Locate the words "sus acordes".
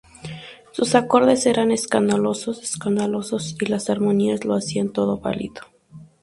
0.71-1.45